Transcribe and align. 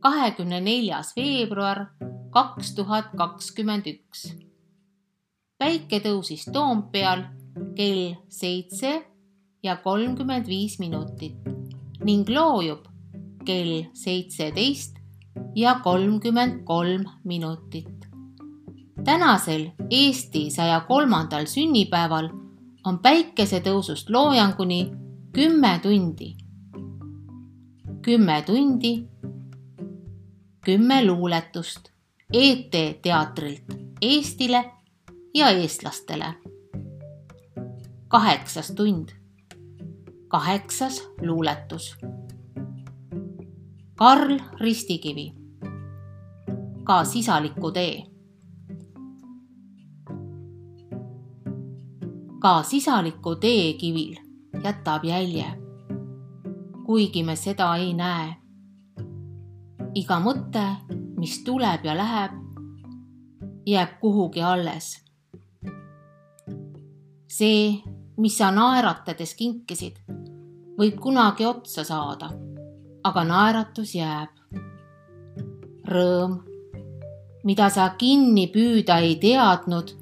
kahekümne 0.00 0.60
neljas 0.64 1.12
veebruar 1.16 1.86
kaks 2.32 2.74
tuhat 2.74 3.12
kakskümmend 3.16 3.86
üks. 3.86 4.34
päike 5.58 6.00
tõusis 6.00 6.46
Toompeal 6.52 7.24
kell 7.76 8.14
seitse 8.28 9.02
ja 9.62 9.76
kolmkümmend 9.76 10.46
viis 10.46 10.78
minutit 10.78 11.36
ning 12.04 12.28
loojub 12.28 12.86
kell 13.44 13.84
seitseteist 13.94 14.96
ja 15.54 15.80
kolmkümmend 15.84 16.64
kolm 16.64 17.04
minutit. 17.24 18.06
tänasel 19.04 19.70
Eesti 19.90 20.50
saja 20.50 20.80
kolmandal 20.88 21.46
sünnipäeval 21.46 22.30
on 22.84 22.98
päikesetõusust 22.98 24.10
loojanguni 24.10 24.92
kümme 25.32 25.78
tundi. 25.82 26.36
kümme 28.02 28.42
tundi, 28.46 29.08
kümme 30.64 31.06
luuletust 31.06 31.80
ET 32.32 33.02
teatrilt 33.02 33.64
Eestile 34.02 34.72
ja 35.34 35.48
eestlastele. 35.48 36.34
kaheksas 38.08 38.70
tund, 38.70 39.08
kaheksas 40.28 41.08
luuletus. 41.22 41.96
Karl 43.94 44.38
Ristikivi, 44.60 45.32
ka 46.84 47.04
sisaliku 47.04 47.70
tee 47.70 48.10
ka 52.40 52.62
sisaliku 52.62 53.34
tee 53.36 53.72
kivil 53.72 54.16
jätab 54.64 55.04
jälje, 55.04 55.46
kuigi 56.86 57.22
me 57.22 57.36
seda 57.36 57.76
ei 57.76 57.94
näe. 57.94 58.36
Iga 59.94 60.18
mõte, 60.22 60.64
mis 61.18 61.40
tuleb 61.44 61.84
ja 61.84 61.94
läheb, 61.96 62.36
jääb 63.66 63.98
kuhugi 64.00 64.42
alles. 64.42 64.98
see, 67.30 67.78
mis 68.18 68.36
sa 68.36 68.50
naeratades 68.50 69.34
kinkisid, 69.38 70.00
võib 70.78 70.98
kunagi 71.00 71.46
otsa 71.46 71.84
saada, 71.84 72.32
aga 73.04 73.24
naeratus 73.24 73.94
jääb. 73.94 74.34
Rõõm, 75.90 76.34
mida 77.44 77.70
sa 77.70 77.94
kinni 77.98 78.50
püüda 78.52 78.98
ei 79.00 79.16
teadnud, 79.22 79.94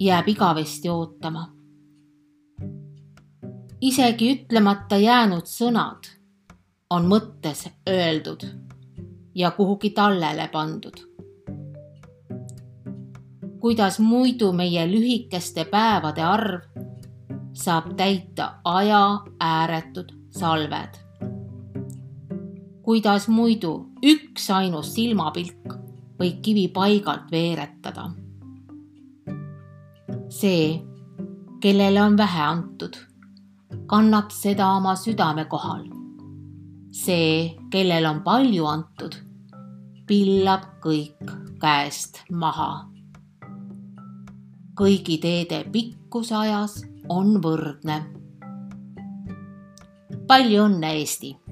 jääb 0.00 0.28
igavesti 0.34 0.88
ootama 0.88 1.46
isegi 3.80 4.32
ütlemata 4.34 4.98
jäänud 4.98 5.46
sõnad 5.46 6.08
on 6.90 7.06
mõttes 7.06 7.66
öeldud 7.88 8.42
ja 9.38 9.50
kuhugi 9.50 9.90
tallele 9.90 10.48
pandud. 10.52 10.96
kuidas 13.60 13.98
muidu 13.98 14.52
meie 14.52 14.84
lühikeste 14.90 15.64
päevade 15.70 16.22
arv 16.22 16.60
saab 17.52 17.94
täita 17.96 18.50
aja 18.64 19.02
ääretud 19.40 20.12
salved? 20.30 20.94
kuidas 22.82 23.28
muidu 23.28 23.72
üksainus 24.02 24.94
silmapilk 24.94 25.74
võib 26.20 26.40
kivi 26.42 26.68
paigalt 26.68 27.30
veeretada? 27.30 28.10
see, 30.28 30.82
kellele 31.60 32.02
on 32.02 32.16
vähe 32.16 32.42
antud 32.42 33.08
kannab 33.88 34.30
seda 34.30 34.66
oma 34.76 34.94
südame 34.96 35.44
kohal. 35.48 35.84
see, 36.92 37.56
kellel 37.70 38.06
on 38.06 38.20
palju 38.24 38.66
antud, 38.66 39.14
pillab 40.08 40.62
kõik 40.80 41.32
käest 41.60 42.22
maha. 42.30 42.88
kõigi 44.78 45.18
teede 45.20 45.64
pikkus 45.72 46.32
ajas 46.32 46.78
on 47.08 47.36
võrdne. 47.44 47.98
palju 50.28 50.64
õnne, 50.64 50.94
Eesti 51.00 51.47